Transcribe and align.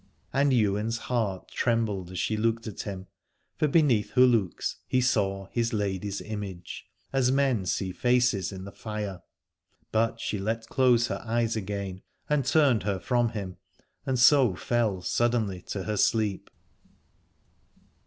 And 0.33 0.51
Ywain's 0.51 0.97
heart 0.97 1.47
trembled 1.51 2.09
as 2.09 2.17
she 2.17 2.35
looked 2.35 2.65
at 2.65 2.81
him; 2.81 3.05
for 3.59 3.67
beneath 3.67 4.13
her 4.13 4.23
looks 4.23 4.77
he 4.87 4.99
saw 4.99 5.45
his 5.51 5.73
lady's 5.73 6.21
image, 6.21 6.87
127 7.11 7.11
Aladore 7.13 7.19
as 7.19 7.31
men 7.59 7.65
see 7.67 7.91
faces 7.91 8.51
in 8.51 8.63
the 8.65 8.71
fire. 8.71 9.21
But 9.91 10.19
she 10.19 10.39
let 10.39 10.65
close 10.65 11.05
her 11.09 11.21
eyes 11.23 11.55
again 11.55 12.01
and 12.27 12.43
turned 12.43 12.81
her 12.81 12.97
from 12.99 13.29
him 13.33 13.57
and 14.03 14.17
so 14.17 14.55
fell 14.55 15.03
suddenly 15.03 15.61
to 15.67 15.83
her 15.83 15.97
sleep. 15.97 16.49